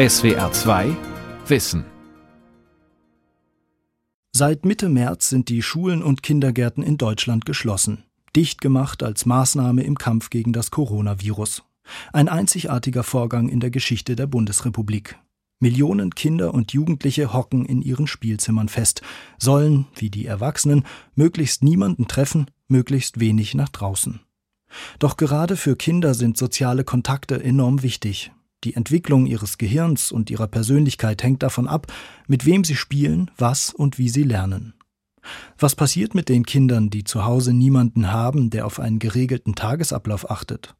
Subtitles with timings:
[0.00, 0.96] SWR 2
[1.46, 1.84] Wissen
[4.32, 9.82] Seit Mitte März sind die Schulen und Kindergärten in Deutschland geschlossen, dicht gemacht als Maßnahme
[9.82, 11.64] im Kampf gegen das Coronavirus.
[12.14, 15.18] Ein einzigartiger Vorgang in der Geschichte der Bundesrepublik.
[15.58, 19.02] Millionen Kinder und Jugendliche hocken in ihren Spielzimmern fest,
[19.36, 24.20] sollen, wie die Erwachsenen, möglichst niemanden treffen, möglichst wenig nach draußen.
[24.98, 28.32] Doch gerade für Kinder sind soziale Kontakte enorm wichtig,
[28.64, 31.92] die Entwicklung ihres Gehirns und ihrer Persönlichkeit hängt davon ab,
[32.26, 34.74] mit wem sie spielen, was und wie sie lernen.
[35.58, 40.30] Was passiert mit den Kindern, die zu Hause niemanden haben, der auf einen geregelten Tagesablauf
[40.30, 40.74] achtet?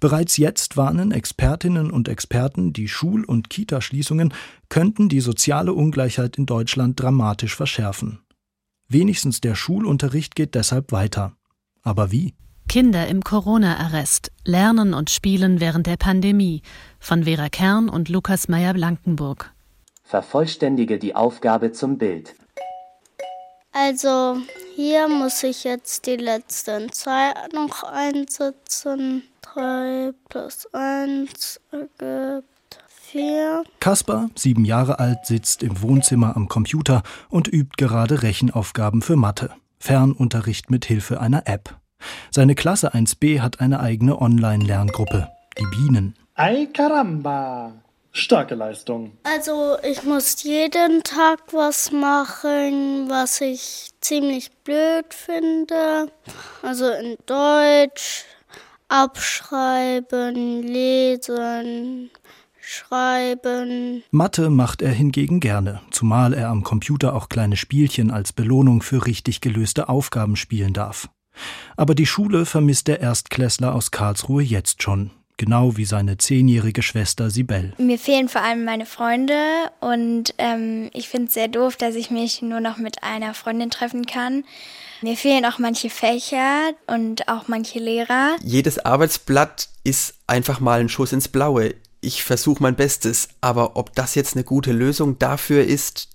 [0.00, 4.32] Bereits jetzt warnen Expertinnen und Experten, die Schul- und Kitaschließungen
[4.68, 8.20] könnten die soziale Ungleichheit in Deutschland dramatisch verschärfen.
[8.88, 11.36] Wenigstens der Schulunterricht geht deshalb weiter.
[11.82, 12.34] Aber wie?
[12.70, 16.62] Kinder im Corona-Arrest lernen und spielen während der Pandemie
[17.00, 19.52] von Vera Kern und Lukas Meyer-Blankenburg.
[20.04, 22.36] Vervollständige die Aufgabe zum Bild.
[23.72, 24.36] Also
[24.76, 29.24] hier muss ich jetzt die letzten zwei noch einsetzen.
[29.42, 33.64] 3 plus 1 ergibt 4.
[33.80, 39.50] Kaspar, sieben Jahre alt, sitzt im Wohnzimmer am Computer und übt gerade Rechenaufgaben für Mathe.
[39.80, 41.79] Fernunterricht mit Hilfe einer App.
[42.30, 46.14] Seine Klasse 1b hat eine eigene Online-Lerngruppe, die Bienen.
[46.34, 47.72] Ay caramba!
[48.12, 49.12] Starke Leistung.
[49.22, 56.10] Also ich muss jeden Tag was machen, was ich ziemlich blöd finde.
[56.62, 58.24] Also in Deutsch,
[58.88, 62.10] abschreiben, lesen,
[62.60, 64.02] schreiben.
[64.10, 69.06] Mathe macht er hingegen gerne, zumal er am Computer auch kleine Spielchen als Belohnung für
[69.06, 71.08] richtig gelöste Aufgaben spielen darf.
[71.76, 77.30] Aber die Schule vermisst der Erstklässler aus Karlsruhe jetzt schon, genau wie seine zehnjährige Schwester
[77.30, 77.72] Sibel.
[77.78, 79.34] Mir fehlen vor allem meine Freunde
[79.80, 83.70] und ähm, ich finde es sehr doof, dass ich mich nur noch mit einer Freundin
[83.70, 84.44] treffen kann.
[85.00, 88.36] Mir fehlen auch manche Fächer und auch manche Lehrer.
[88.42, 91.74] Jedes Arbeitsblatt ist einfach mal ein Schuss ins Blaue.
[92.02, 96.09] Ich versuche mein Bestes, aber ob das jetzt eine gute Lösung dafür ist,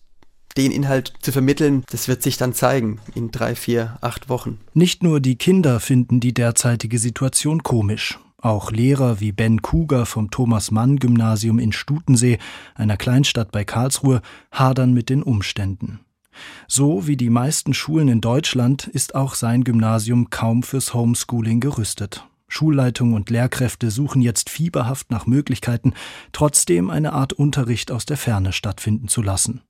[0.57, 4.59] den Inhalt zu vermitteln, das wird sich dann zeigen in drei, vier, acht Wochen.
[4.73, 8.19] Nicht nur die Kinder finden die derzeitige Situation komisch.
[8.37, 12.37] Auch Lehrer wie Ben Kuger vom Thomas Mann Gymnasium in Stutensee,
[12.75, 14.21] einer Kleinstadt bei Karlsruhe,
[14.51, 16.01] hadern mit den Umständen.
[16.67, 22.27] So wie die meisten Schulen in Deutschland ist auch sein Gymnasium kaum fürs Homeschooling gerüstet.
[22.47, 25.93] Schulleitung und Lehrkräfte suchen jetzt fieberhaft nach Möglichkeiten,
[26.31, 29.61] trotzdem eine Art Unterricht aus der Ferne stattfinden zu lassen.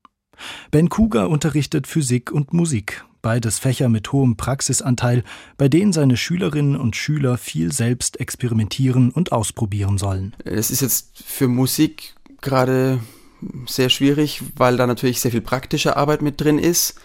[0.71, 5.23] Ben Kuger unterrichtet Physik und Musik, beides Fächer mit hohem Praxisanteil,
[5.57, 10.35] bei denen seine Schülerinnen und Schüler viel selbst experimentieren und ausprobieren sollen.
[10.43, 12.99] Es ist jetzt für Musik gerade
[13.67, 16.95] sehr schwierig, weil da natürlich sehr viel praktische Arbeit mit drin ist.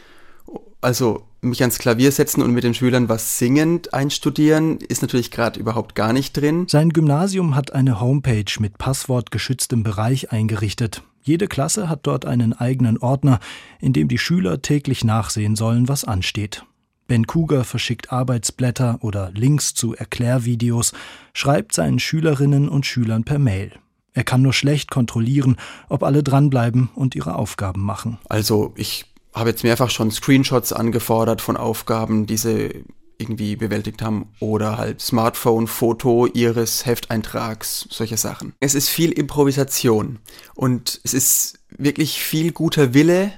[0.81, 5.59] Also mich ans Klavier setzen und mit den Schülern was singend einstudieren, ist natürlich gerade
[5.59, 6.67] überhaupt gar nicht drin.
[6.69, 11.03] Sein Gymnasium hat eine Homepage mit passwortgeschütztem Bereich eingerichtet.
[11.23, 13.41] Jede Klasse hat dort einen eigenen Ordner,
[13.81, 16.65] in dem die Schüler täglich nachsehen sollen, was ansteht.
[17.07, 20.93] Ben Kuger verschickt Arbeitsblätter oder Links zu Erklärvideos,
[21.35, 23.73] schreibt seinen Schülerinnen und Schülern per Mail.
[24.13, 25.57] Er kann nur schlecht kontrollieren,
[25.89, 28.19] ob alle dranbleiben und ihre Aufgaben machen.
[28.29, 32.85] Also ich habe jetzt mehrfach schon Screenshots angefordert von Aufgaben, die sie
[33.21, 38.55] irgendwie bewältigt haben oder halt Smartphone, Foto ihres Hefteintrags, solche Sachen.
[38.61, 40.19] Es ist viel Improvisation
[40.55, 43.33] und es ist wirklich viel guter Wille,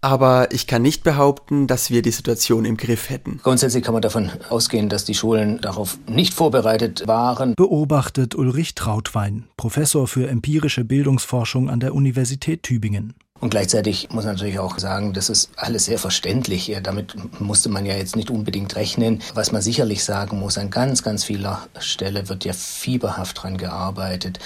[0.00, 3.40] aber ich kann nicht behaupten, dass wir die Situation im Griff hätten.
[3.42, 7.54] Grundsätzlich kann man davon ausgehen, dass die Schulen darauf nicht vorbereitet waren.
[7.56, 13.14] Beobachtet Ulrich Trautwein, Professor für empirische Bildungsforschung an der Universität Tübingen.
[13.40, 16.74] Und gleichzeitig muss man natürlich auch sagen, das ist alles sehr verständlich.
[16.82, 19.20] Damit musste man ja jetzt nicht unbedingt rechnen.
[19.34, 24.38] Was man sicherlich sagen muss, an ganz, ganz vieler Stelle wird ja fieberhaft dran gearbeitet,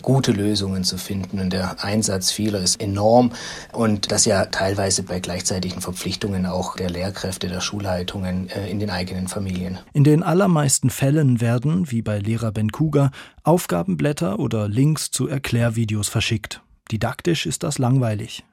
[0.00, 1.40] gute Lösungen zu finden.
[1.40, 3.32] Und der Einsatz vieler ist enorm.
[3.72, 8.90] Und das ja teilweise bei gleichzeitigen Verpflichtungen auch der Lehrkräfte, der Schulleitungen äh, in den
[8.90, 9.78] eigenen Familien.
[9.92, 13.10] In den allermeisten Fällen werden, wie bei Lehrer Ben Kuger,
[13.42, 16.62] Aufgabenblätter oder Links zu Erklärvideos verschickt.
[16.90, 18.44] Didaktisch ist das langweilig.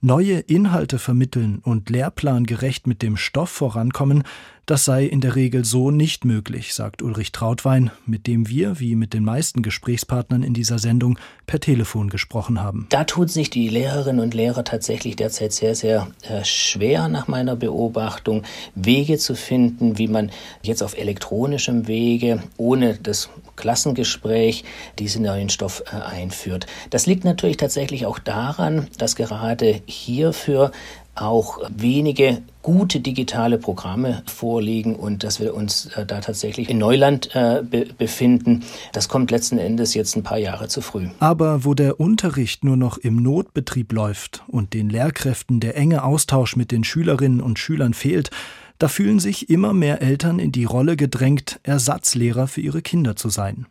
[0.00, 4.24] Neue Inhalte vermitteln und lehrplangerecht mit dem Stoff vorankommen,
[4.64, 8.96] das sei in der Regel so nicht möglich, sagt Ulrich Trautwein, mit dem wir, wie
[8.96, 12.86] mit den meisten Gesprächspartnern in dieser Sendung, per Telefon gesprochen haben.
[12.88, 17.54] Da tut sich die Lehrerinnen und Lehrer tatsächlich derzeit sehr, sehr äh, schwer nach meiner
[17.54, 18.42] Beobachtung,
[18.74, 24.64] Wege zu finden, wie man jetzt auf elektronischem Wege, ohne das Klassengespräch
[24.98, 26.66] diesen neuen Stoff äh, einführt.
[26.90, 30.72] Das liegt natürlich tatsächlich auch daran, dass gerade hierfür
[31.16, 37.30] auch wenige gute digitale Programme vorliegen und dass wir uns äh, da tatsächlich in Neuland
[37.34, 38.64] äh, be befinden.
[38.92, 41.08] Das kommt letzten Endes jetzt ein paar Jahre zu früh.
[41.20, 46.56] Aber wo der Unterricht nur noch im Notbetrieb läuft und den Lehrkräften der enge Austausch
[46.56, 48.30] mit den Schülerinnen und Schülern fehlt,
[48.78, 53.30] da fühlen sich immer mehr Eltern in die Rolle gedrängt, Ersatzlehrer für ihre Kinder zu
[53.30, 53.66] sein.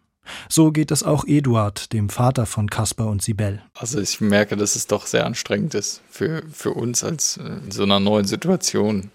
[0.50, 3.62] So geht es auch Eduard, dem Vater von Kasper und Sibel.
[3.76, 7.72] Also ich merke, dass es doch sehr anstrengend ist für, für uns als äh, in
[7.72, 9.10] so einer neuen Situation,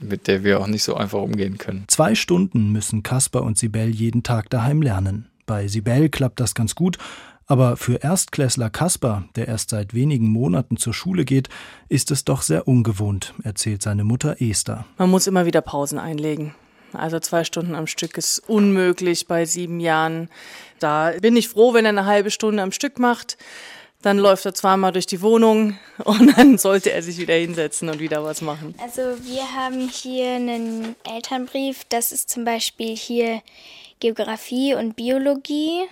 [0.00, 1.84] mit der wir auch nicht so einfach umgehen können.
[1.88, 5.26] Zwei Stunden müssen Kasper und Sibel jeden Tag daheim lernen.
[5.46, 6.98] Bei Sibel klappt das ganz gut,
[7.46, 11.48] aber für Erstklässler Kasper, der erst seit wenigen Monaten zur Schule geht,
[11.88, 14.84] ist es doch sehr ungewohnt, erzählt seine Mutter Esther.
[14.98, 16.54] Man muss immer wieder Pausen einlegen.
[16.92, 20.30] Also zwei Stunden am Stück ist unmöglich bei sieben Jahren.
[20.78, 23.36] Da bin ich froh, wenn er eine halbe Stunde am Stück macht.
[24.00, 27.98] Dann läuft er zweimal durch die Wohnung und dann sollte er sich wieder hinsetzen und
[27.98, 28.74] wieder was machen.
[28.80, 31.84] Also wir haben hier einen Elternbrief.
[31.88, 33.42] Das ist zum Beispiel hier
[34.00, 35.84] Geografie und Biologie.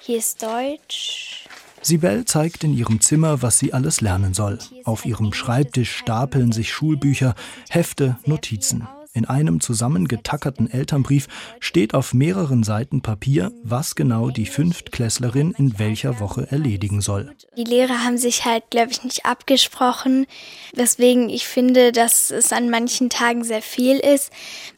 [0.00, 1.46] Hier ist Deutsch.
[1.82, 4.58] Sibel zeigt in ihrem Zimmer, was sie alles lernen soll.
[4.84, 7.34] Auf ihrem Schreibtisch stapeln sich Schulbücher,
[7.70, 8.86] Hefte, Notizen.
[9.12, 11.26] In einem zusammengetackerten Elternbrief
[11.58, 17.34] steht auf mehreren Seiten Papier, was genau die Fünftklässlerin in welcher Woche erledigen soll.
[17.56, 20.26] Die Lehrer haben sich halt, glaube ich, nicht abgesprochen,
[20.74, 24.30] weswegen ich finde, dass es an manchen Tagen sehr viel ist,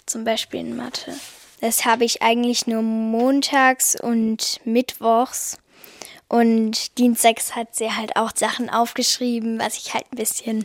[0.06, 1.12] zum Beispiel in Mathe.
[1.60, 5.58] Das habe ich eigentlich nur montags und mittwochs.
[6.26, 10.64] Und dienstags hat sie halt auch Sachen aufgeschrieben, was ich halt ein bisschen,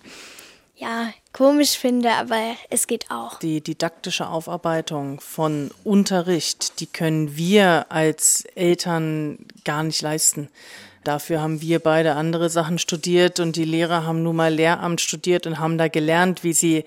[0.76, 3.38] ja, komisch finde, aber es geht auch.
[3.38, 10.50] Die didaktische Aufarbeitung von Unterricht, die können wir als Eltern gar nicht leisten.
[11.04, 15.46] Dafür haben wir beide andere Sachen studiert und die Lehrer haben nun mal Lehramt studiert
[15.46, 16.86] und haben da gelernt, wie sie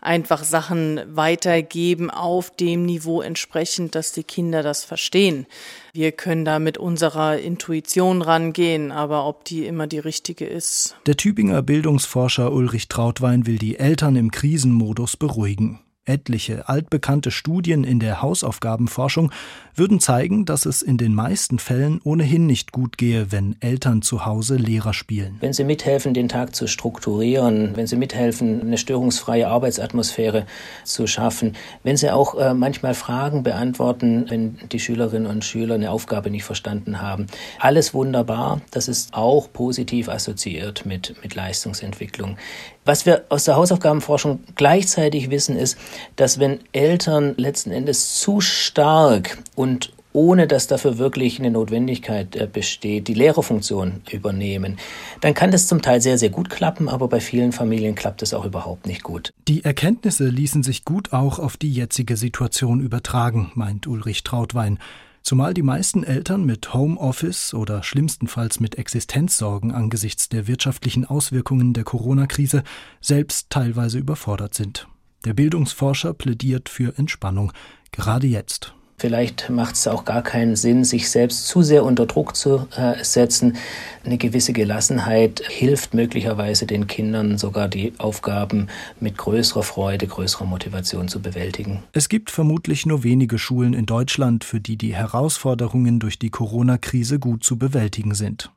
[0.00, 5.46] einfach Sachen weitergeben auf dem Niveau entsprechend, dass die Kinder das verstehen.
[5.92, 10.96] Wir können da mit unserer Intuition rangehen, aber ob die immer die richtige ist.
[11.06, 15.80] Der Tübinger Bildungsforscher Ulrich Trautwein will die Eltern im Krisenmodus beruhigen.
[16.08, 19.30] Etliche altbekannte Studien in der Hausaufgabenforschung
[19.74, 24.26] würden zeigen, dass es in den meisten Fällen ohnehin nicht gut gehe, wenn Eltern zu
[24.26, 25.36] Hause Lehrer spielen.
[25.40, 30.46] Wenn sie mithelfen, den Tag zu strukturieren, wenn sie mithelfen, eine störungsfreie Arbeitsatmosphäre
[30.84, 35.90] zu schaffen, wenn sie auch äh, manchmal Fragen beantworten, wenn die Schülerinnen und Schüler eine
[35.90, 37.26] Aufgabe nicht verstanden haben.
[37.60, 38.60] Alles wunderbar.
[38.70, 42.36] Das ist auch positiv assoziiert mit, mit Leistungsentwicklung.
[42.84, 45.76] Was wir aus der Hausaufgabenforschung gleichzeitig wissen, ist,
[46.16, 52.48] dass wenn Eltern letzten Endes zu stark und ohne dass dafür wirklich eine Notwendigkeit äh,
[52.50, 54.78] besteht, die Lehrerfunktion übernehmen,
[55.20, 58.34] dann kann das zum Teil sehr, sehr gut klappen, aber bei vielen Familien klappt es
[58.34, 59.32] auch überhaupt nicht gut.
[59.46, 64.78] Die Erkenntnisse ließen sich gut auch auf die jetzige Situation übertragen, meint Ulrich Trautwein.
[65.22, 71.84] Zumal die meisten Eltern mit Homeoffice oder schlimmstenfalls mit Existenzsorgen angesichts der wirtschaftlichen Auswirkungen der
[71.84, 72.62] Corona-Krise
[73.00, 74.88] selbst teilweise überfordert sind.
[75.24, 77.52] Der Bildungsforscher plädiert für Entspannung,
[77.90, 78.74] gerade jetzt.
[79.00, 83.02] Vielleicht macht es auch gar keinen Sinn, sich selbst zu sehr unter Druck zu äh,
[83.04, 83.56] setzen.
[84.04, 88.66] Eine gewisse Gelassenheit hilft möglicherweise den Kindern sogar die Aufgaben
[88.98, 91.84] mit größerer Freude, größerer Motivation zu bewältigen.
[91.92, 97.20] Es gibt vermutlich nur wenige Schulen in Deutschland, für die die Herausforderungen durch die Corona-Krise
[97.20, 98.50] gut zu bewältigen sind.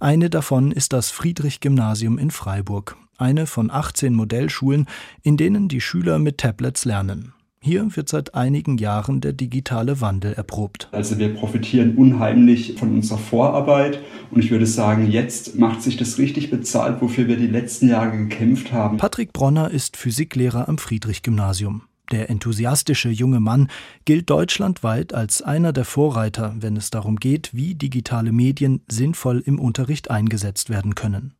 [0.00, 4.86] Eine davon ist das Friedrich-Gymnasium in Freiburg, eine von 18 Modellschulen,
[5.22, 7.32] in denen die Schüler mit Tablets lernen.
[7.64, 10.88] Hier wird seit einigen Jahren der digitale Wandel erprobt.
[10.90, 14.00] Also wir profitieren unheimlich von unserer Vorarbeit
[14.32, 18.16] und ich würde sagen, jetzt macht sich das richtig bezahlt, wofür wir die letzten Jahre
[18.18, 18.96] gekämpft haben.
[18.96, 21.82] Patrick Bronner ist Physiklehrer am Friedrich-Gymnasium.
[22.10, 23.68] Der enthusiastische junge Mann
[24.04, 29.60] gilt deutschlandweit als einer der Vorreiter, wenn es darum geht, wie digitale Medien sinnvoll im
[29.60, 31.34] Unterricht eingesetzt werden können.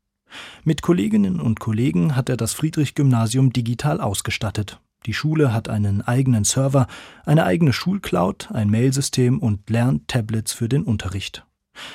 [0.65, 4.81] Mit Kolleginnen und Kollegen hat er das Friedrich-Gymnasium digital ausgestattet.
[5.07, 6.87] Die Schule hat einen eigenen Server,
[7.25, 11.45] eine eigene Schulcloud, ein Mailsystem und Lerntablets für den Unterricht.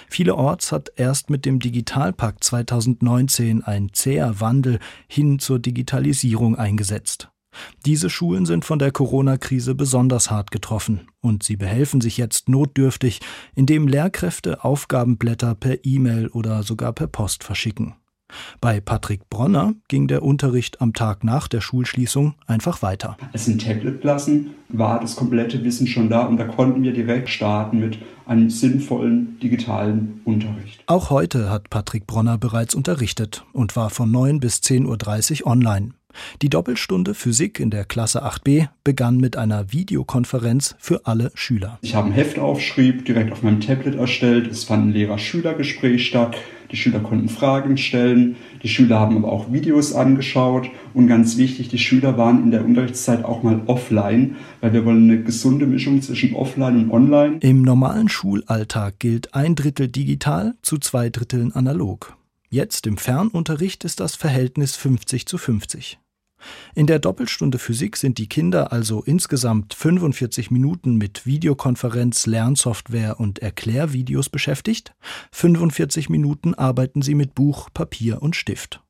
[0.10, 7.29] Vielerorts hat erst mit dem Digitalpakt 2019 ein zäher Wandel hin zur Digitalisierung eingesetzt.
[7.86, 13.20] Diese Schulen sind von der Corona-Krise besonders hart getroffen und sie behelfen sich jetzt notdürftig,
[13.56, 17.96] indem Lehrkräfte Aufgabenblätter per E-Mail oder sogar per Post verschicken.
[18.62, 23.17] Bei Patrick Bronner ging der Unterricht am Tag nach der Schulschließung einfach weiter.
[23.34, 27.79] Als sind Tabletklassen war das komplette Wissen schon da und da konnten wir direkt starten
[27.79, 30.84] mit einem sinnvollen digitalen Unterricht.
[30.88, 35.91] Auch heute hat Patrick Bronner bereits unterrichtet und war von 9 bis 10.30 Uhr online.
[36.41, 41.77] Die Doppelstunde Physik in der Klasse 8b begann mit einer Videokonferenz für alle Schüler.
[41.81, 44.48] Ich habe einen Heftaufschrieb direkt auf meinem Tablet erstellt.
[44.48, 46.36] Es fand ein Lehrer-Schüler-Gespräch statt.
[46.72, 48.36] Die Schüler konnten Fragen stellen.
[48.64, 50.70] Die Schüler haben aber auch Videos angeschaut.
[50.94, 55.10] Und ganz wichtig, die Schüler waren in der Unterrichtszeit auch mal offline, weil wir wollen
[55.10, 57.38] eine gesunde Mischung zwischen offline und online.
[57.42, 62.18] Im normalen Schulalltag gilt ein Drittel digital zu zwei Dritteln analog.
[62.50, 66.00] Jetzt im Fernunterricht ist das Verhältnis 50 zu 50.
[66.75, 73.39] In der Doppelstunde Physik sind die Kinder also insgesamt 45 Minuten mit Videokonferenz, Lernsoftware und
[73.39, 74.94] Erklärvideos beschäftigt.
[75.32, 78.82] 45 Minuten arbeiten sie mit Buch, Papier und Stift.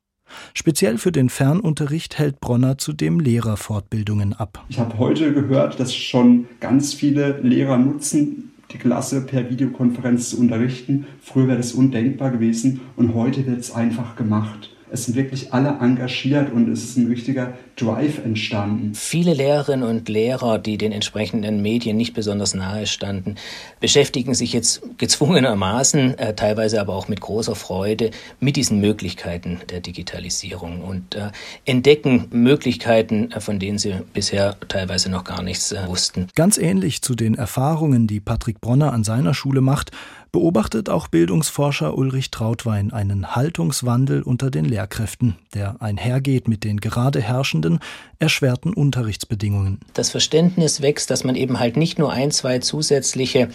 [0.52, 4.64] Speziell für den Fernunterricht hält Bronner zudem Lehrerfortbildungen ab.
[4.68, 10.40] Ich habe heute gehört, dass schon ganz viele Lehrer nutzen, die Klasse per Videokonferenz zu
[10.40, 11.06] unterrichten.
[11.22, 15.78] Früher wäre das undenkbar gewesen und heute wird es einfach gemacht es sind wirklich alle
[15.80, 18.94] engagiert und es ist ein richtiger Drive entstanden.
[18.94, 23.36] Viele Lehrerinnen und Lehrer, die den entsprechenden Medien nicht besonders nahe standen,
[23.80, 29.80] beschäftigen sich jetzt gezwungenermaßen, äh, teilweise aber auch mit großer Freude, mit diesen Möglichkeiten der
[29.80, 31.30] Digitalisierung und äh,
[31.64, 36.28] entdecken Möglichkeiten, äh, von denen sie bisher teilweise noch gar nichts äh, wussten.
[36.34, 39.92] Ganz ähnlich zu den Erfahrungen, die Patrick Bronner an seiner Schule macht,
[40.32, 47.20] beobachtet auch Bildungsforscher Ulrich Trautwein einen Haltungswandel unter den Lehrkräften, der einhergeht mit den gerade
[47.20, 47.78] herrschenden,
[48.18, 49.80] erschwerten Unterrichtsbedingungen.
[49.94, 53.48] Das Verständnis wächst, dass man eben halt nicht nur ein, zwei zusätzliche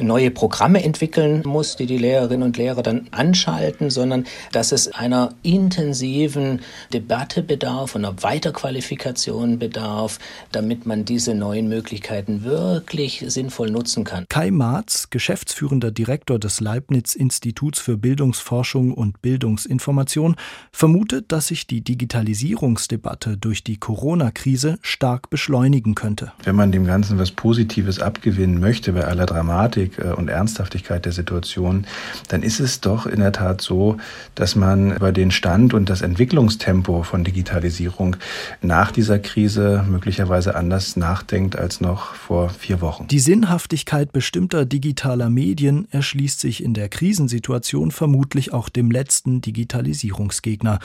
[0.00, 5.34] neue Programme entwickeln muss, die die Lehrerinnen und Lehrer dann anschalten, sondern dass es einer
[5.42, 6.60] intensiven
[6.92, 10.18] Debatte bedarf, einer Weiterqualifikation bedarf,
[10.52, 14.26] damit man diese neuen Möglichkeiten wirklich sinnvoll nutzen kann.
[14.28, 20.36] Kai Marz, geschäftsführender Direktor des Leibniz Instituts für Bildungsforschung und Bildungsinformation,
[20.72, 26.32] vermutet, dass sich die Digitalisierungsdebatte durch die Corona-Krise stark beschleunigen könnte.
[26.42, 31.12] Wenn man dem Ganzen was Positives abgewinnen möchte bei aller Dramatik, äh, und Ernsthaftigkeit der
[31.12, 31.86] Situation,
[32.28, 33.98] dann ist es doch in der Tat so,
[34.34, 38.16] dass man über den Stand und das Entwicklungstempo von Digitalisierung
[38.62, 43.06] nach dieser Krise möglicherweise anders nachdenkt als noch vor vier Wochen.
[43.06, 50.80] Die Sinnhaftigkeit bestimmter digitaler Medien erschließt sich in der Krisensituation vermutlich auch dem letzten Digitalisierungsgegner.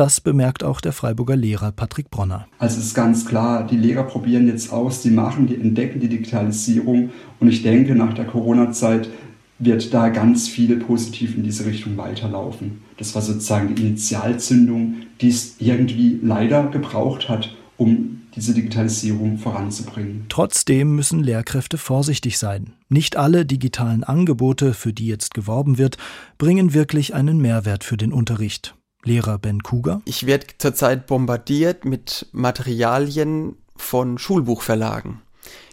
[0.00, 2.48] Das bemerkt auch der Freiburger Lehrer Patrick Bronner.
[2.58, 6.08] Also es ist ganz klar, die Lehrer probieren jetzt aus, die machen, die entdecken die
[6.08, 9.10] Digitalisierung und ich denke, nach der Corona-Zeit
[9.58, 12.80] wird da ganz viel positiv in diese Richtung weiterlaufen.
[12.96, 20.24] Das war sozusagen die Initialzündung, die es irgendwie leider gebraucht hat, um diese Digitalisierung voranzubringen.
[20.30, 22.72] Trotzdem müssen Lehrkräfte vorsichtig sein.
[22.88, 25.98] Nicht alle digitalen Angebote, für die jetzt geworben wird,
[26.38, 28.74] bringen wirklich einen Mehrwert für den Unterricht.
[29.04, 30.02] Lehrer Ben Kuger.
[30.04, 35.22] Ich werde zurzeit bombardiert mit Materialien von Schulbuchverlagen,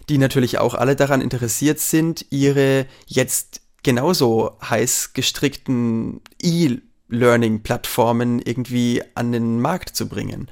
[0.09, 9.31] die natürlich auch alle daran interessiert sind, ihre jetzt genauso heiß gestrickten E-Learning-Plattformen irgendwie an
[9.31, 10.47] den Markt zu bringen.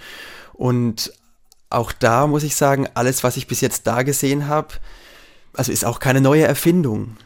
[0.54, 1.14] Und
[1.70, 4.76] auch da muss ich sagen, alles, was ich bis jetzt da gesehen habe,
[5.54, 7.18] also ist auch keine neue Erfindung.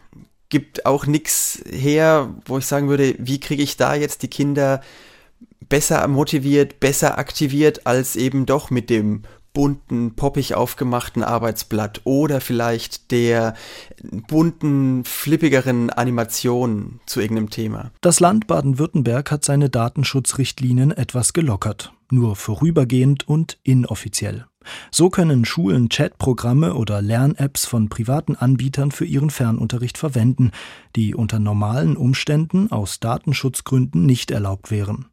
[0.49, 4.81] Gibt auch nichts her, wo ich sagen würde, wie kriege ich da jetzt die Kinder
[5.67, 9.23] besser motiviert, besser aktiviert als eben doch mit dem
[9.53, 13.55] bunten, poppig aufgemachten Arbeitsblatt oder vielleicht der
[14.27, 17.91] bunten, flippigeren Animation zu irgendeinem Thema.
[18.01, 24.45] Das Land Baden-Württemberg hat seine Datenschutzrichtlinien etwas gelockert, nur vorübergehend und inoffiziell.
[24.91, 30.51] So können Schulen Chatprogramme oder Lern-Apps von privaten Anbietern für ihren Fernunterricht verwenden,
[30.95, 35.07] die unter normalen Umständen aus Datenschutzgründen nicht erlaubt wären.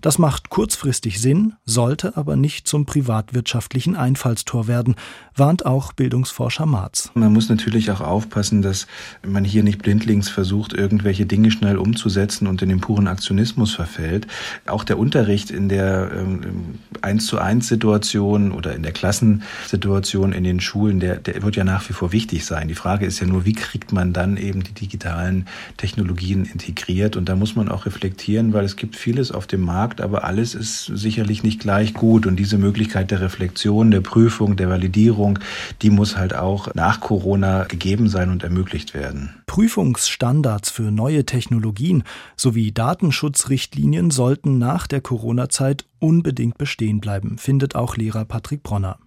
[0.00, 4.96] Das macht kurzfristig Sinn, sollte aber nicht zum privatwirtschaftlichen Einfallstor werden,
[5.34, 7.10] warnt auch Bildungsforscher Marz.
[7.14, 8.86] Man muss natürlich auch aufpassen, dass
[9.26, 14.26] man hier nicht blindlings versucht, irgendwelche Dinge schnell umzusetzen und in den puren Aktionismus verfällt.
[14.66, 20.44] Auch der Unterricht in der ähm, 1 zu 1 Situation oder in der Klassensituation in
[20.44, 22.68] den Schulen, der, der wird ja nach wie vor wichtig sein.
[22.68, 27.16] Die Frage ist ja nur, wie kriegt man dann eben die digitalen Technologien integriert?
[27.16, 30.56] Und da muss man auch reflektieren, weil es gibt vieles auf dem Markt, aber alles
[30.56, 32.26] ist sicherlich nicht gleich gut.
[32.26, 35.38] Und diese Möglichkeit der Reflexion, der Prüfung, der Validierung,
[35.82, 39.34] die muss halt auch nach Corona gegeben sein und ermöglicht werden.
[39.46, 42.02] Prüfungsstandards für neue Technologien
[42.36, 48.98] sowie Datenschutzrichtlinien sollten nach der Corona-Zeit unbedingt bestehen bleiben, findet auch Lehrer Patrick Bronner.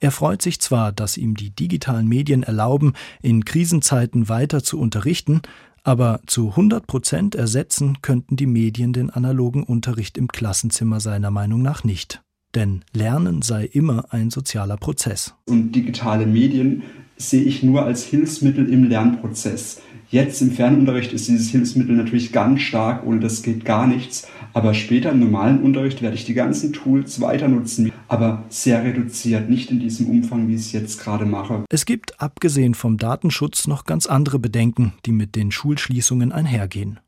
[0.00, 5.42] Er freut sich zwar, dass ihm die digitalen Medien erlauben, in Krisenzeiten weiter zu unterrichten,
[5.88, 11.62] aber zu 100 Prozent ersetzen könnten die Medien den analogen Unterricht im Klassenzimmer seiner Meinung
[11.62, 12.20] nach nicht.
[12.54, 15.34] Denn Lernen sei immer ein sozialer Prozess.
[15.46, 16.82] Und digitale Medien
[17.16, 19.80] sehe ich nur als Hilfsmittel im Lernprozess.
[20.10, 24.28] Jetzt im Fernunterricht ist dieses Hilfsmittel natürlich ganz stark und das geht gar nichts.
[24.52, 29.48] Aber später im normalen Unterricht werde ich die ganzen Tools weiter nutzen, aber sehr reduziert,
[29.48, 31.64] nicht in diesem Umfang, wie ich es jetzt gerade mache.
[31.70, 37.00] Es gibt, abgesehen vom Datenschutz, noch ganz andere Bedenken, die mit den Schulschließungen einhergehen.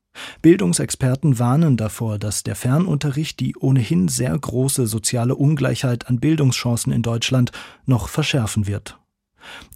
[0.42, 7.02] Bildungsexperten warnen davor, dass der Fernunterricht die ohnehin sehr große soziale Ungleichheit an Bildungschancen in
[7.02, 7.52] Deutschland
[7.86, 8.99] noch verschärfen wird.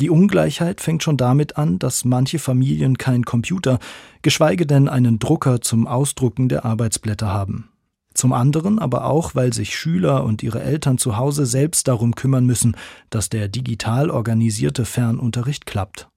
[0.00, 3.78] Die Ungleichheit fängt schon damit an, dass manche Familien keinen Computer,
[4.23, 7.68] geschweige denn einen Drucker zum Ausdrucken der Arbeitsblätter haben.
[8.14, 12.47] Zum anderen aber auch, weil sich Schüler und ihre Eltern zu Hause selbst darum kümmern
[12.47, 12.76] müssen,
[13.11, 16.09] dass der digital organisierte Fernunterricht klappt.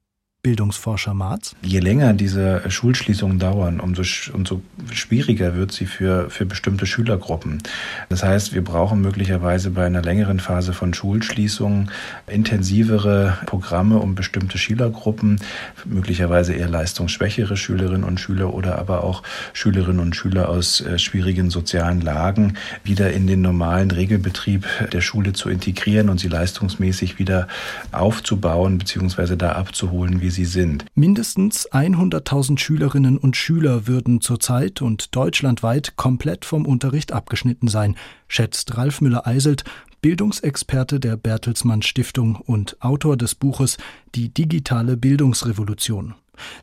[0.48, 1.58] Bildungsforscher Marz.
[1.62, 4.62] Je länger diese Schulschließungen dauern, umso, umso
[4.94, 7.62] schwieriger wird sie für, für bestimmte Schülergruppen.
[8.08, 11.92] Das heißt, wir brauchen möglicherweise bei einer längeren Phase von Schulschließungen
[12.28, 15.42] intensivere Programme, um bestimmte Schülergruppen,
[15.84, 21.50] möglicherweise eher leistungsschwächere Schülerinnen und Schüler oder aber auch Schülerinnen und Schüler aus äh, schwierigen
[21.50, 22.54] sozialen Lagen
[22.86, 27.50] wieder in den normalen Regelbetrieb der Schule zu integrieren und sie leistungsmäßig wieder
[27.92, 29.36] aufzubauen bzw.
[29.36, 30.86] da abzuholen, wie sie sie sind.
[30.94, 37.96] Mindestens 100.000 Schülerinnen und Schüler würden zurzeit und deutschlandweit komplett vom Unterricht abgeschnitten sein,
[38.28, 39.64] schätzt Ralf Müller-Eiselt,
[40.02, 43.78] Bildungsexperte der Bertelsmann Stiftung und Autor des Buches
[44.14, 46.14] Die digitale Bildungsrevolution.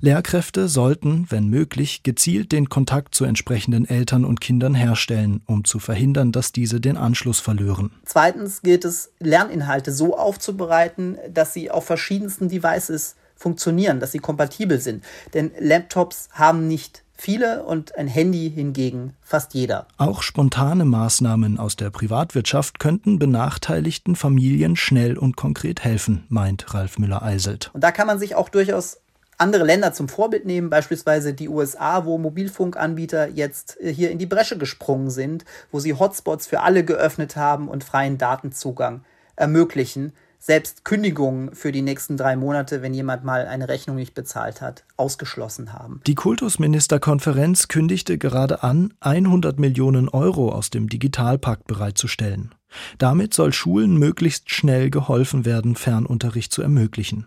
[0.01, 5.81] Lehrkräfte sollten, wenn möglich, gezielt den Kontakt zu entsprechenden Eltern und Kindern herstellen, um zu
[5.81, 7.91] verhindern, dass diese den Anschluss verlören.
[8.05, 14.81] Zweitens gilt es, Lerninhalte so aufzubereiten, dass sie auf verschiedensten Devices funktionieren, dass sie kompatibel
[14.81, 15.05] sind.
[15.35, 19.87] Denn Laptops haben nicht viele und ein Handy hingegen fast jeder.
[19.97, 26.99] Auch spontane Maßnahmen aus der Privatwirtschaft könnten benachteiligten Familien schnell und konkret helfen, meint Ralf
[26.99, 27.71] Müller-Eiselt.
[27.73, 28.99] Und da kann man sich auch durchaus
[29.39, 34.27] andere Länder zum Vorbild nehmen, beispielsweise die USA, wo Mobilfunkanbieter jetzt äh, hier in die
[34.27, 39.05] Bresche gesprungen sind, wo sie Hotspots für alle geöffnet haben und freien Datenzugang
[39.37, 40.13] ermöglichen
[40.45, 44.85] selbst Kündigungen für die nächsten drei Monate, wenn jemand mal eine Rechnung nicht bezahlt hat,
[44.99, 46.03] ausgeschlossen haben.
[46.07, 52.55] Die Kultusministerkonferenz kündigte gerade an, 100 Millionen Euro aus dem Digitalpakt bereitzustellen.
[52.99, 57.27] Damit soll Schulen möglichst schnell geholfen werden, Fernunterricht zu ermöglichen.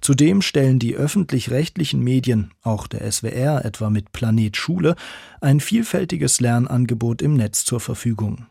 [0.00, 4.96] Zudem stellen die öffentlich-rechtlichen Medien, auch der SWR etwa mit Planet Schule,
[5.40, 8.46] ein vielfältiges Lernangebot im Netz zur Verfügung.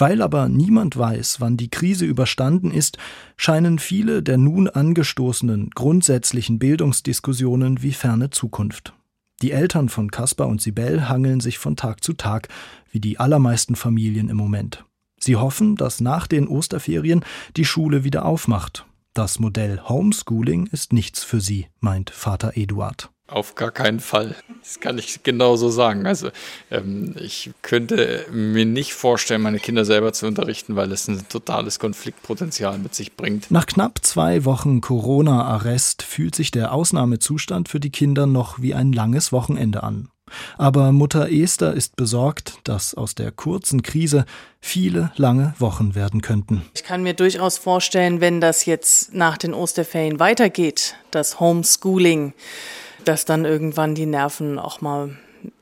[0.00, 2.96] Weil aber niemand weiß, wann die Krise überstanden ist,
[3.36, 8.94] scheinen viele der nun angestoßenen grundsätzlichen Bildungsdiskussionen wie ferne Zukunft.
[9.42, 12.48] Die Eltern von Caspar und Sibel hangeln sich von Tag zu Tag,
[12.90, 14.86] wie die allermeisten Familien im Moment.
[15.18, 17.22] Sie hoffen, dass nach den Osterferien
[17.58, 18.86] die Schule wieder aufmacht.
[19.12, 23.10] Das Modell Homeschooling ist nichts für sie, meint Vater Eduard.
[23.30, 24.34] Auf gar keinen Fall.
[24.62, 26.06] Das kann ich genau so sagen.
[26.06, 26.30] Also
[26.70, 31.78] ähm, ich könnte mir nicht vorstellen, meine Kinder selber zu unterrichten, weil es ein totales
[31.78, 33.50] Konfliktpotenzial mit sich bringt.
[33.50, 38.92] Nach knapp zwei Wochen Corona-Arrest fühlt sich der Ausnahmezustand für die Kinder noch wie ein
[38.92, 40.08] langes Wochenende an.
[40.58, 44.24] Aber Mutter Esther ist besorgt, dass aus der kurzen Krise
[44.60, 46.62] viele lange Wochen werden könnten.
[46.74, 52.34] Ich kann mir durchaus vorstellen, wenn das jetzt nach den Osterferien weitergeht, das Homeschooling,
[53.04, 55.16] dass dann irgendwann die Nerven auch mal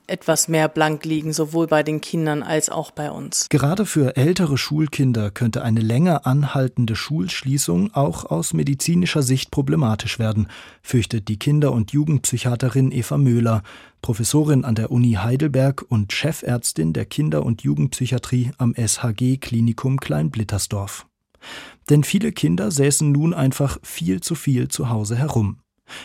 [0.08, 3.46] etwas mehr blank liegen, sowohl bei den Kindern als auch bei uns.
[3.50, 10.48] Gerade für ältere Schulkinder könnte eine länger anhaltende Schulschließung auch aus medizinischer Sicht problematisch werden,
[10.82, 13.62] fürchtet die Kinder- und Jugendpsychiaterin Eva Möhler,
[14.00, 21.06] Professorin an der Uni Heidelberg und Chefärztin der Kinder- und Jugendpsychiatrie am SHG Klinikum Kleinblittersdorf.
[21.90, 25.58] Denn viele Kinder säßen nun einfach viel zu viel zu Hause herum.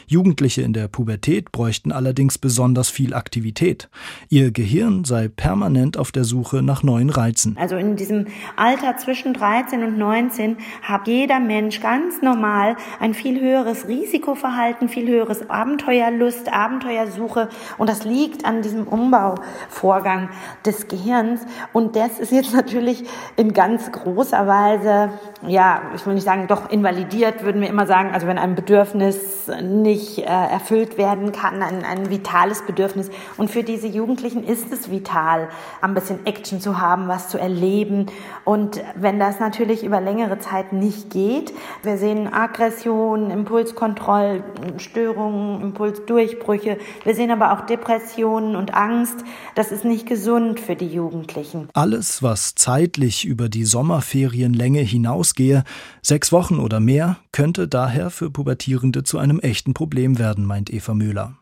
[0.08, 3.90] Jugendliche in der Pubertät bräuchten allerdings besonders viel Aktivität.
[4.30, 7.58] Ihr Gehirn sei permanent auf der Suche nach neuen Reizen.
[7.60, 13.40] Also in diesem Alter zwischen 13 und 19 hat jeder Mensch ganz normal ein viel
[13.40, 20.30] höheres Risikoverhalten, viel höheres Abenteuerlust, Abenteuersuche und das liegt an diesem Umbauvorgang
[20.66, 21.42] des Gehirns
[21.72, 23.04] und das ist jetzt natürlich
[23.36, 25.12] in ganz großer Weise,
[25.48, 29.48] ja, ich will nicht sagen, doch invalidiert, würden wir immer sagen, also wenn ein Bedürfnis
[29.82, 33.10] nicht äh, erfüllt werden kann, ein, ein vitales Bedürfnis.
[33.38, 35.50] Und für diese Jugendlichen ist es vital,
[35.82, 38.08] ein bisschen Action zu haben, was zu erleben.
[38.46, 47.16] Und wenn das natürlich über längere Zeit nicht geht, wir sehen Aggressionen, Impulskontrollstörungen, Impulsdurchbrüche, wir
[47.16, 49.24] sehen aber auch Depressionen und Angst.
[49.56, 51.70] Das ist nicht gesund für die Jugendlichen.
[51.74, 55.64] Alles, was zeitlich über die Sommerferienlänge hinausgehe,
[56.02, 60.70] sechs Wochen oder mehr, könnte daher für Pubertierende zu einem echten echten Problem werden, meint
[60.70, 61.38] Eva Müller.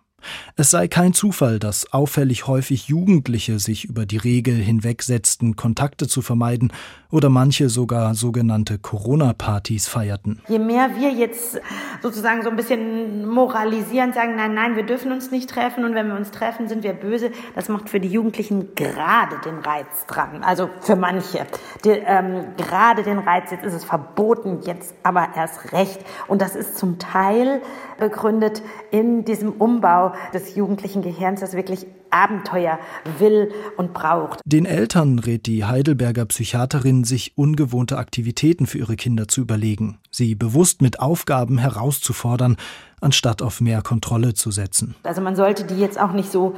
[0.56, 6.22] Es sei kein Zufall, dass auffällig häufig Jugendliche sich über die Regel hinwegsetzten, Kontakte zu
[6.22, 6.72] vermeiden
[7.12, 10.42] oder manche sogar sogenannte Corona-Partys feierten.
[10.48, 11.60] Je mehr wir jetzt
[12.02, 16.08] sozusagen so ein bisschen moralisieren, sagen, nein, nein, wir dürfen uns nicht treffen und wenn
[16.08, 20.44] wir uns treffen, sind wir böse, das macht für die Jugendlichen gerade den Reiz dran.
[20.44, 21.46] Also für manche.
[21.84, 26.00] Die, ähm, gerade den Reiz, jetzt ist es verboten, jetzt aber erst recht.
[26.28, 27.62] Und das ist zum Teil
[28.00, 32.80] begründet in diesem Umbau des jugendlichen Gehirns, das wirklich Abenteuer
[33.20, 34.42] will und braucht.
[34.46, 40.36] Den Eltern rät die Heidelberger Psychiaterin, sich ungewohnte Aktivitäten für ihre Kinder zu überlegen, sie
[40.36, 42.58] bewusst mit Aufgaben herauszufordern,
[43.00, 44.96] anstatt auf mehr Kontrolle zu setzen.
[45.04, 46.54] Also man sollte die jetzt auch nicht so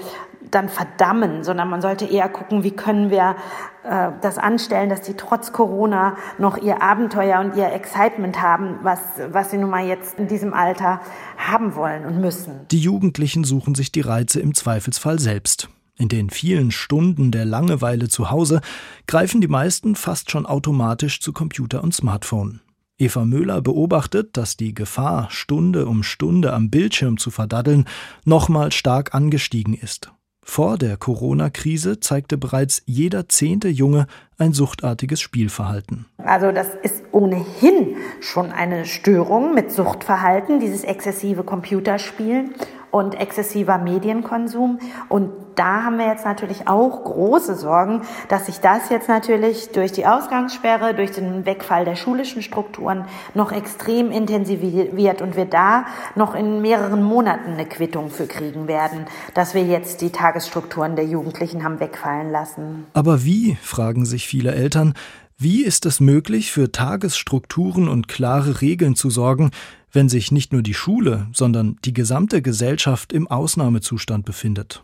[0.55, 3.35] dann verdammen, sondern man sollte eher gucken, wie können wir
[3.83, 8.99] äh, das anstellen, dass die trotz Corona noch ihr Abenteuer und ihr Excitement haben, was,
[9.31, 11.01] was sie nun mal jetzt in diesem Alter
[11.37, 12.67] haben wollen und müssen.
[12.71, 15.69] Die Jugendlichen suchen sich die Reize im Zweifelsfall selbst.
[15.95, 18.61] In den vielen Stunden der Langeweile zu Hause
[19.05, 22.61] greifen die meisten fast schon automatisch zu Computer und Smartphone.
[22.97, 27.85] Eva Möhler beobachtet, dass die Gefahr, Stunde um Stunde am Bildschirm zu verdaddeln,
[28.23, 30.12] nochmal stark angestiegen ist.
[30.43, 36.05] Vor der Corona-Krise zeigte bereits jeder zehnte Junge ein suchtartiges Spielverhalten.
[36.17, 42.53] Also das ist ohnehin schon eine Störung mit Suchtverhalten, dieses exzessive Computerspielen
[42.93, 44.77] und exzessiver Medienkonsum.
[45.09, 49.91] Und da haben wir jetzt natürlich auch große Sorgen, dass sich das jetzt natürlich durch
[49.91, 56.35] die Ausgangssperre, durch den Wegfall der schulischen Strukturen noch extrem intensiviert und wir da noch
[56.35, 61.63] in mehreren Monaten eine Quittung für kriegen werden, dass wir jetzt die Tagesstrukturen der Jugendlichen
[61.63, 62.85] haben wegfallen lassen.
[62.93, 64.93] Aber wie, fragen sich viele Eltern,
[65.39, 69.49] wie ist es möglich, für Tagesstrukturen und klare Regeln zu sorgen,
[69.93, 74.83] wenn sich nicht nur die Schule, sondern die gesamte Gesellschaft im Ausnahmezustand befindet.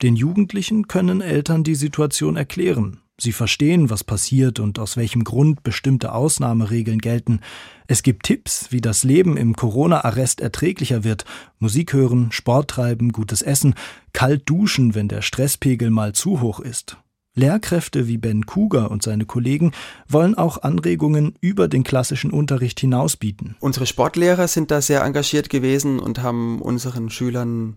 [0.00, 3.00] Den Jugendlichen können Eltern die Situation erklären.
[3.20, 7.40] Sie verstehen, was passiert und aus welchem Grund bestimmte Ausnahmeregeln gelten.
[7.88, 11.24] Es gibt Tipps, wie das Leben im Corona-Arrest erträglicher wird.
[11.58, 13.74] Musik hören, Sport treiben, gutes Essen,
[14.12, 16.96] kalt duschen, wenn der Stresspegel mal zu hoch ist.
[17.38, 19.72] Lehrkräfte wie Ben Kuger und seine Kollegen
[20.08, 23.56] wollen auch Anregungen über den klassischen Unterricht hinaus bieten.
[23.60, 27.76] Unsere Sportlehrer sind da sehr engagiert gewesen und haben unseren Schülern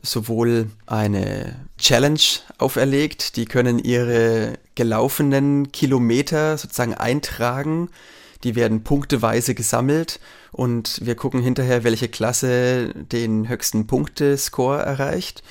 [0.00, 2.20] sowohl eine Challenge
[2.58, 7.90] auferlegt, die können ihre gelaufenen Kilometer sozusagen eintragen,
[8.42, 10.18] die werden punkteweise gesammelt
[10.50, 15.42] und wir gucken hinterher, welche Klasse den höchsten Punktescore erreicht.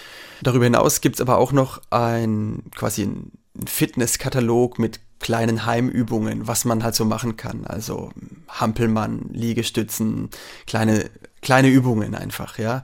[0.41, 3.31] Darüber hinaus gibt es aber auch noch ein quasi ein
[3.65, 7.65] Fitnesskatalog mit kleinen Heimübungen, was man halt so machen kann.
[7.65, 8.11] Also
[8.49, 10.29] Hampelmann, Liegestützen,
[10.67, 11.09] kleine,
[11.41, 12.83] kleine Übungen einfach, ja.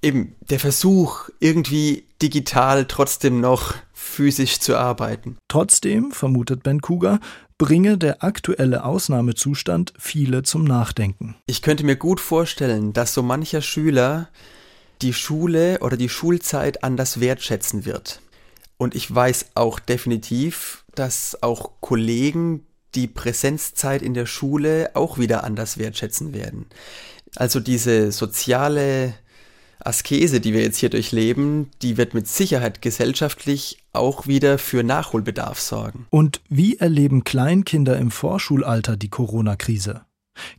[0.00, 5.36] Eben der Versuch, irgendwie digital trotzdem noch physisch zu arbeiten.
[5.48, 7.20] Trotzdem, vermutet Ben Kuger,
[7.56, 11.36] bringe der aktuelle Ausnahmezustand viele zum Nachdenken.
[11.46, 14.28] Ich könnte mir gut vorstellen, dass so mancher Schüler
[15.02, 18.20] die Schule oder die Schulzeit anders wertschätzen wird.
[18.82, 22.66] Und ich weiß auch definitiv, dass auch Kollegen
[22.96, 26.66] die Präsenzzeit in der Schule auch wieder anders wertschätzen werden.
[27.36, 29.14] Also diese soziale
[29.78, 35.60] Askese, die wir jetzt hier durchleben, die wird mit Sicherheit gesellschaftlich auch wieder für Nachholbedarf
[35.60, 36.06] sorgen.
[36.10, 40.02] Und wie erleben Kleinkinder im Vorschulalter die Corona-Krise?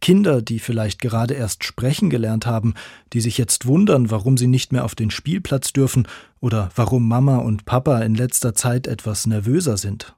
[0.02, 2.74] Kinder, die vielleicht gerade erst sprechen gelernt haben,
[3.14, 6.08] die sich jetzt wundern, warum sie nicht mehr auf den Spielplatz dürfen
[6.40, 10.16] oder warum Mama und Papa in letzter Zeit etwas nervöser sind.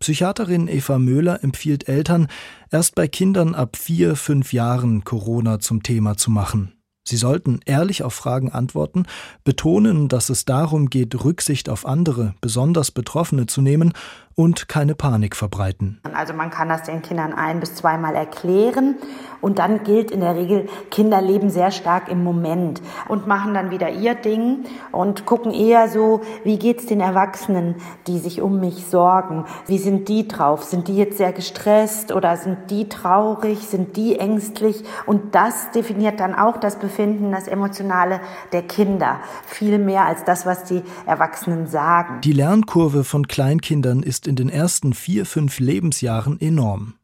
[0.00, 2.28] Psychiaterin Eva Möhler empfiehlt Eltern,
[2.70, 6.72] erst bei Kindern ab vier, fünf Jahren Corona zum Thema zu machen.
[7.08, 9.04] Sie sollten ehrlich auf Fragen antworten,
[9.42, 13.94] betonen, dass es darum geht, Rücksicht auf andere, besonders Betroffene zu nehmen
[14.38, 15.98] und keine Panik verbreiten.
[16.14, 18.94] Also man kann das den Kindern ein bis zweimal erklären
[19.40, 23.72] und dann gilt in der Regel, Kinder leben sehr stark im Moment und machen dann
[23.72, 28.86] wieder ihr Ding und gucken eher so, wie geht's den Erwachsenen, die sich um mich
[28.86, 29.44] sorgen?
[29.66, 30.62] Wie sind die drauf?
[30.62, 33.66] Sind die jetzt sehr gestresst oder sind die traurig?
[33.66, 34.84] Sind die ängstlich?
[35.04, 38.20] Und das definiert dann auch das Befinden, das Emotionale
[38.52, 39.18] der Kinder.
[39.46, 42.20] Viel mehr als das, was die Erwachsenen sagen.
[42.20, 46.94] Die Lernkurve von Kleinkindern ist in den ersten vier, fünf Lebensjahren enorm.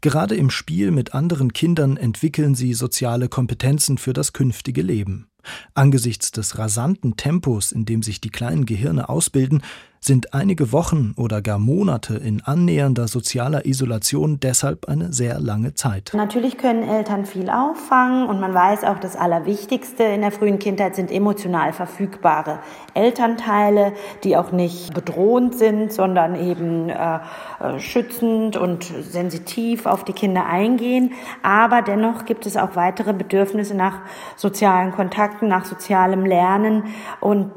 [0.00, 5.28] Gerade im Spiel mit anderen Kindern entwickeln sie soziale Kompetenzen für das künftige Leben.
[5.74, 9.62] Angesichts des rasanten Tempos, in dem sich die kleinen Gehirne ausbilden,
[10.00, 16.12] sind einige Wochen oder gar Monate in annähernder sozialer Isolation deshalb eine sehr lange Zeit.
[16.14, 20.96] Natürlich können Eltern viel auffangen und man weiß auch, das Allerwichtigste in der frühen Kindheit
[20.96, 22.60] sind emotional verfügbare
[22.94, 23.92] Elternteile,
[24.24, 27.18] die auch nicht bedrohend sind, sondern eben äh,
[27.60, 31.12] äh schützend und sensitiv auf die Kinder eingehen.
[31.42, 34.00] Aber dennoch gibt es auch weitere Bedürfnisse nach
[34.36, 36.84] sozialen Kontakten, nach sozialem Lernen
[37.20, 37.50] und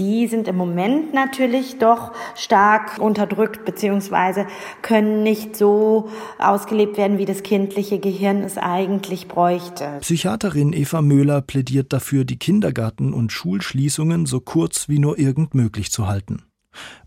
[0.00, 4.46] die sind im Moment natürlich doch stark unterdrückt beziehungsweise
[4.80, 9.98] können nicht so ausgelebt werden, wie das kindliche Gehirn es eigentlich bräuchte.
[10.00, 15.92] Psychiaterin Eva Möhler plädiert dafür, die Kindergarten- und Schulschließungen so kurz wie nur irgend möglich
[15.92, 16.42] zu halten.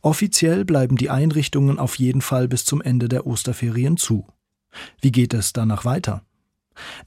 [0.01, 4.27] Offiziell bleiben die Einrichtungen auf jeden Fall bis zum Ende der Osterferien zu.
[5.01, 6.23] Wie geht es danach weiter?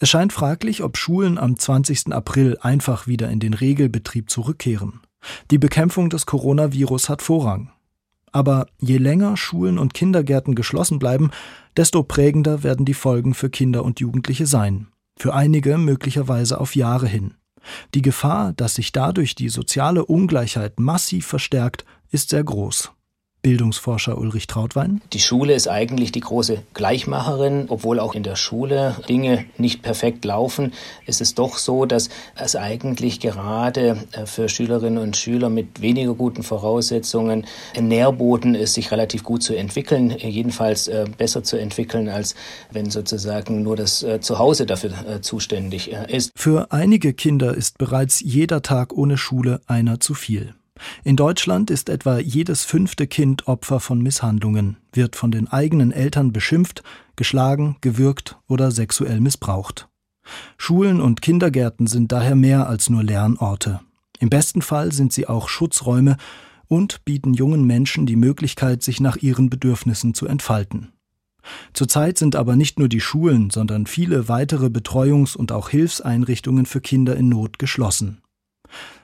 [0.01, 2.13] Es scheint fraglich, ob Schulen am 20.
[2.13, 5.01] April einfach wieder in den Regelbetrieb zurückkehren.
[5.51, 7.71] Die Bekämpfung des Coronavirus hat Vorrang.
[8.33, 11.31] Aber je länger Schulen und Kindergärten geschlossen bleiben,
[11.77, 14.89] desto prägender werden die Folgen für Kinder und Jugendliche sein.
[15.19, 17.35] Für einige möglicherweise auf Jahre hin.
[17.95, 22.93] Die Gefahr, dass sich dadurch die soziale Ungleichheit massiv verstärkt, ist sehr groß.
[23.47, 25.01] Bildungsforscher Ulrich Trautwein.
[25.13, 27.67] Die Schule ist eigentlich die große Gleichmacherin.
[27.69, 30.73] Obwohl auch in der Schule Dinge nicht perfekt laufen,
[31.07, 36.15] ist es doch so, dass es eigentlich gerade äh, für Schülerinnen und Schüler mit weniger
[36.15, 42.09] guten Voraussetzungen ein Nährboden ist, sich relativ gut zu entwickeln, jedenfalls äh, besser zu entwickeln,
[42.09, 42.35] als
[42.73, 46.33] wenn sozusagen nur das äh, Zuhause dafür zuständig ist.
[46.35, 50.57] Für einige Kinder ist bereits jeder Tag ohne Schule einer zu viel.
[51.05, 56.33] In Deutschland ist etwa jedes fünfte Kind Opfer von Misshandlungen, wird von den eigenen Eltern
[56.33, 56.83] beschimpft,
[57.17, 59.89] geschlagen, gewürgt oder sexuell missbraucht.
[60.59, 63.81] Schulen und Kindergärten sind daher mehr als nur Lernorte.
[64.19, 66.17] Im besten Fall sind sie auch Schutzräume
[66.69, 70.93] und bieten jungen Menschen die Möglichkeit, sich nach ihren Bedürfnissen zu entfalten.
[71.73, 76.81] Zurzeit sind aber nicht nur die Schulen, sondern viele weitere Betreuungs- und auch Hilfseinrichtungen für
[76.81, 78.21] Kinder in Not geschlossen.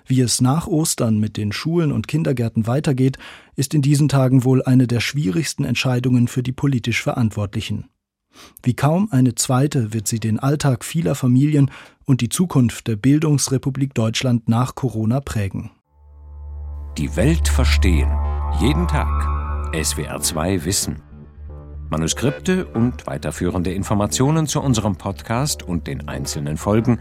[0.06, 3.18] Wie es nach Ostern mit den Schulen und Kindergärten weitergeht,
[3.56, 7.86] ist in diesen Tagen wohl eine der schwierigsten Entscheidungen für die politisch Verantwortlichen.
[8.62, 11.70] Wie kaum eine zweite wird sie den Alltag vieler Familien
[12.04, 15.70] und die Zukunft der Bildungsrepublik Deutschland nach Corona prägen.
[16.98, 18.10] Die Welt verstehen.
[18.60, 19.72] Jeden Tag.
[19.72, 21.02] SWR2 Wissen.
[21.88, 27.00] Manuskripte und weiterführende Informationen zu unserem Podcast und den einzelnen Folgen